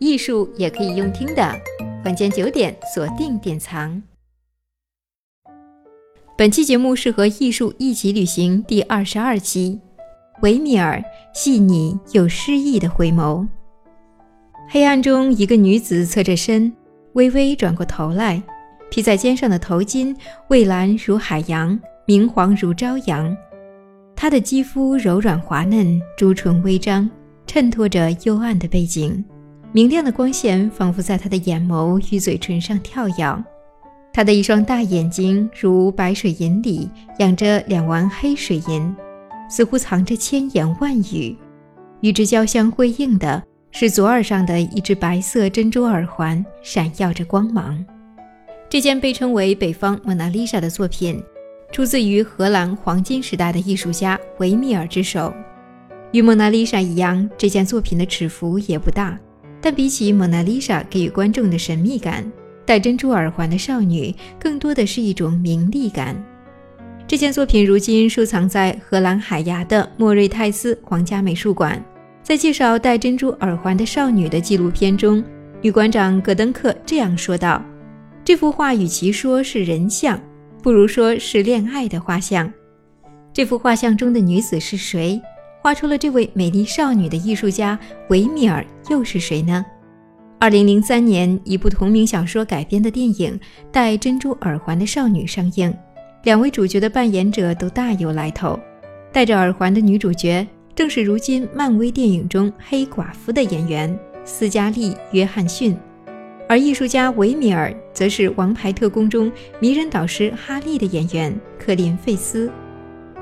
[0.00, 1.54] 艺术也可以用听的。
[2.06, 4.02] 晚间九点，锁定典藏。
[6.38, 9.78] 本期节目是和艺术一起旅行第二十二期，
[10.40, 13.46] 维米尔细腻又诗意的回眸。
[14.70, 16.72] 黑暗中，一个女子侧着身，
[17.12, 18.42] 微微转过头来，
[18.90, 20.16] 披在肩上的头巾
[20.48, 23.36] 蔚蓝如海洋，明黄如朝阳。
[24.16, 27.10] 她的肌肤柔软滑嫩，朱唇微张，
[27.46, 29.22] 衬托着幽暗的背景。
[29.72, 33.44] 明亮的光线仿佛在她的眼眸与嘴唇上跳跃。
[34.12, 38.94] 她的一双大眼睛如白水银里养着两弯黑水银，
[39.48, 41.36] 似乎藏着千言万语。
[42.00, 47.84] 与之交相辉映的是左耳上的一只白色珍珠耳环，闪耀着光芒。
[48.68, 51.22] 这件被称为“北方蒙娜丽莎”的作品，
[51.70, 55.32] 出自于荷兰黄金时代的艺术家维米尔之手。
[56.10, 59.16] 与蒙娜丽莎一样，这件作品的尺幅也不大。
[59.60, 62.24] 但比起蒙娜丽莎给予观众的神秘感，
[62.64, 66.16] 戴珍珠耳环的少女更多的是一种名利感。
[67.06, 71.82] 这件作品如今收藏在荷兰海牙的莫瑞泰斯皇家美术馆。
[72.22, 75.24] 在介绍戴珍珠耳环的少女的纪录片中，
[75.60, 77.60] 女馆长戈登克这样说道
[78.22, 80.20] ：“这幅画与其说是人像，
[80.62, 82.52] 不如说是恋爱的画像。
[83.32, 85.20] 这幅画像中的女子是谁？”
[85.62, 89.64] 画出了这位美丽少女的艺术家维米尔又是谁呢？
[90.38, 93.38] 二零零三年，一部同名小说改编的电影
[93.70, 95.74] 《戴珍珠耳环的少女》上映，
[96.24, 98.58] 两位主角的扮演者都大有来头。
[99.12, 105.76] 戴着耳环的女主角正是如今漫威电影中黑寡妇的演员斯嘉丽·约翰逊，
[106.48, 112.50] 而艺术家维米尔则是《王牌特工》中迷人导师哈利的演员克林·费斯。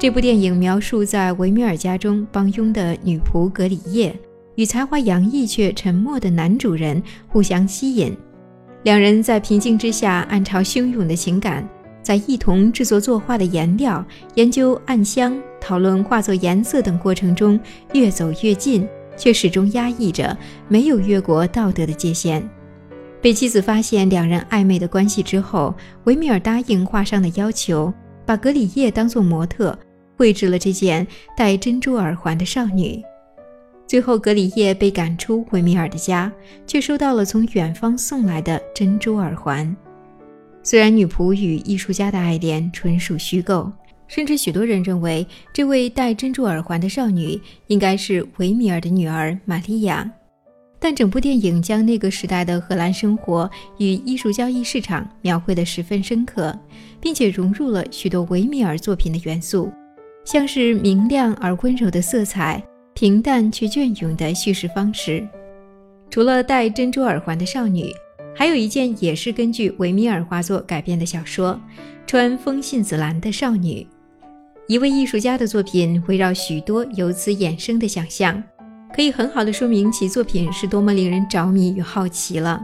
[0.00, 4.16] 这部电影描述在维米尔家中帮佣的女仆格里叶
[4.54, 8.16] 与才华洋溢却沉默的男主人互相吸引，
[8.84, 11.68] 两人在平静之下暗潮汹涌的情感，
[12.00, 14.04] 在一同制作作画的颜料、
[14.36, 17.58] 研究暗香、讨论画作颜色等过程中
[17.92, 18.86] 越走越近，
[19.16, 20.36] 却始终压抑着，
[20.68, 22.48] 没有越过道德的界限。
[23.20, 25.74] 被妻子发现两人暧昧的关系之后，
[26.04, 27.92] 维米尔答应画商的要求，
[28.24, 29.76] 把格里叶当作模特。
[30.18, 31.06] 绘制了这件
[31.36, 33.00] 戴珍珠耳环的少女。
[33.86, 36.30] 最后，格里叶被赶出维米尔的家，
[36.66, 39.74] 却收到了从远方送来的珍珠耳环。
[40.64, 43.72] 虽然女仆与艺术家的爱恋纯属虚构，
[44.08, 45.24] 甚至许多人认为
[45.54, 50.10] 这位戴珍珠耳环的少女应该是维米尔的女儿玛利亚，
[50.78, 53.48] 但整部电影将那个时代的荷兰生活
[53.78, 56.54] 与艺术交易市场描绘得十分深刻，
[57.00, 59.72] 并且融入了许多维米尔作品的元素。
[60.30, 62.62] 像是明亮而温柔的色彩，
[62.92, 65.26] 平淡却隽永的叙事方式。
[66.10, 67.90] 除了戴珍珠耳环的少女，
[68.36, 71.54] 还有一件也是根据维米尔画作改编的小说
[72.06, 73.86] 《穿风信子蓝的少女》。
[74.66, 78.42] 一位艺术家的作品围绕许多由此衍生的想象，
[78.94, 82.62] 可以很好的说明其作品是多么令人着迷与好奇了。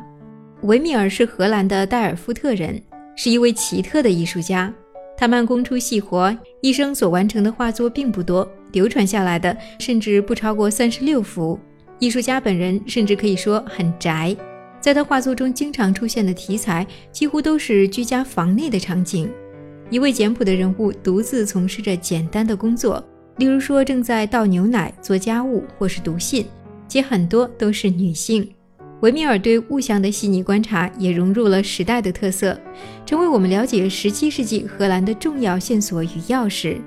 [0.64, 2.78] 维米尔是荷兰的代尔夫特人，
[3.16, 4.70] 是一位奇特的艺术家。
[5.16, 11.60] 他慢工出细活，一生所完成的画作并不多，流传下来的甚至不超过三十六幅。
[11.98, 14.34] 艺术家本人甚至可以说很宅，
[14.80, 19.30] 在他画作中经常出现的题材几乎都是居家房内的场景。
[19.90, 23.04] 一位简朴的人物独自从事着简单的工作，
[23.36, 26.46] 例如说正在倒牛奶、做家务或是读信，
[26.88, 28.50] 且很多都是女性。
[29.00, 32.58] 维米尔对物象的细腻观察也融入了时代的特色，
[33.04, 36.78] 成为我们了解17世纪荷兰的重要线索与钥匙。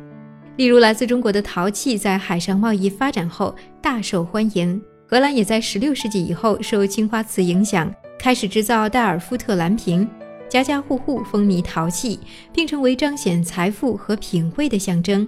[0.55, 10.09] 例如，来自中国的陶器在海上贸易发展后大受欢迎，荷兰也在16世纪以后受青花瓷影响，开始制造戴尔夫特蓝瓶，
[10.49, 12.19] 家家户户风靡陶器，
[12.51, 15.27] 并成为彰显财富和品味的象征。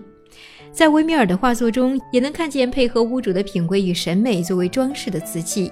[0.72, 5.72] 在维米尔的画作中，也能看见配合屋主的品味与审美作为装饰的瓷器。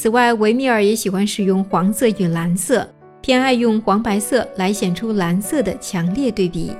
[0.00, 2.88] 此外，维米尔也喜欢使用黄色与蓝色，
[3.20, 6.70] 偏爱用黄白色来显出蓝色的强烈对比。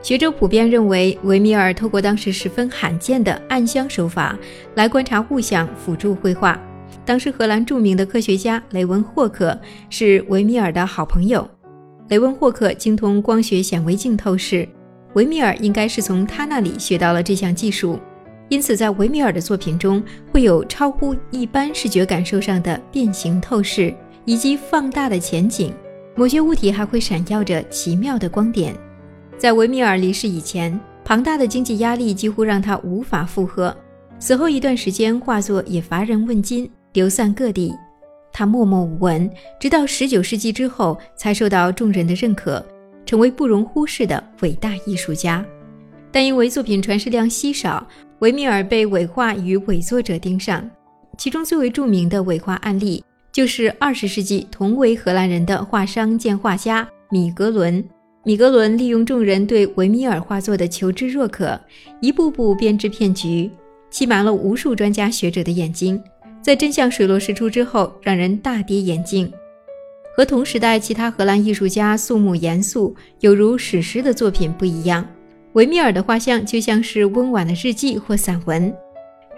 [0.00, 4.34] 学者普遍认为，维米尔透过当时十分罕见的暗箱手法
[4.74, 6.58] 来观察物象，辅助绘画。
[7.04, 9.60] 当时荷兰著名的科学家雷文霍克
[9.90, 11.46] 是维米尔的好朋友。
[12.08, 14.66] 雷文霍克精通光学显微镜透视，
[15.12, 18.00] 维米尔应该是从他那里学到了这项技术。
[18.48, 23.92] 因此，在维米尔的作品中，会有超乎一般视觉感受上的变形透视，
[24.24, 25.72] 以及放大的前景。
[26.14, 28.74] 某些物体还会闪耀着奇妙的光点。
[29.36, 33.76] 在维米尔离世以前，庞大的经济压力几乎让他无法负荷。
[34.18, 37.74] 死后一段时间，画作也乏人问津，流散各地。
[38.32, 42.64] 他默默无闻，直到十九世纪之后才受到众人的认可，
[43.04, 45.44] 成为不容忽视的伟大艺术家。
[46.10, 47.86] 但因为作品传世量稀少，
[48.20, 50.68] 维米尔被伪画与伪作者盯上。
[51.18, 57.84] 其中最为著名的伪画案例，就是二十世纪同为荷兰人的画商兼画家米格伦。
[58.24, 61.58] 米格伦利用众人对维米尔画作的求知若渴，
[62.00, 63.50] 一步步编织骗局，
[63.90, 66.02] 欺瞒了无数专家学者的眼睛。
[66.42, 69.32] 在真相水落石出之后，让人大跌眼镜。
[70.16, 75.06] 和同时代其他荷兰艺术家肃穆严肃、有如史诗的作品不一样，
[75.56, 78.70] 维米尔的画像就像是温婉的日记或散文。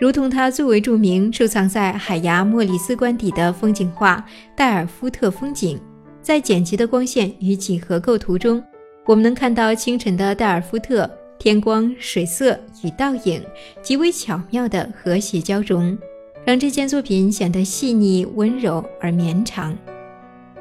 [0.01, 4.17] 如同他最为著名、收藏在海牙莫里斯官邸的风景画
[4.57, 5.79] 《戴尔夫特风景》，
[6.21, 8.61] 在简洁的光线与几何构图中，
[9.07, 13.41] 我们能看到清晨的戴尔夫特，天光、水色与倒影
[13.81, 15.97] 极为巧妙的和谐交融，
[16.45, 19.77] 让这件作品显得细腻、温柔而绵长。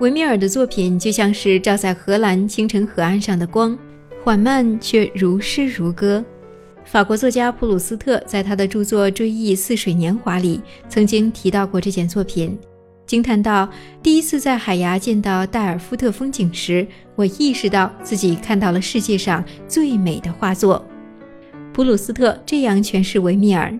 [0.01, 3.75] 维米尔的作品就像是照在荷兰清晨河岸上的光，
[4.27, 6.21] 缓慢却如诗如歌。
[6.83, 10.59] 法国作家普鲁斯特在他的著作《追忆似水年华》里
[10.89, 12.59] 曾经提到过这件作品，
[13.06, 13.69] 惊叹道
[14.03, 16.85] ：“第一次在海牙见到戴尔夫特风景时，
[17.15, 20.85] 我意识到自己看到了世界上最美的画作。”
[21.71, 23.73] 普鲁斯特这样诠释维米尔：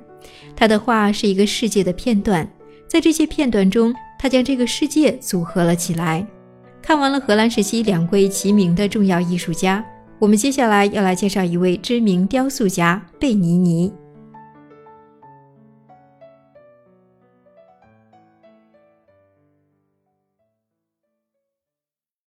[0.56, 2.50] 他的画是一个世界的片段，
[2.88, 6.26] 在这些片段中，他将这个世界组合了起来。
[6.82, 9.84] 看完了荷兰时期两位齐名的重要艺术家。
[10.20, 13.94] 我们接下来要来介绍一位知名雕塑家贝尼尼。